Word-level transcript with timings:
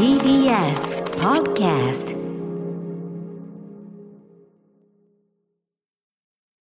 TBS 0.00 0.96
Podcast. 1.20 2.29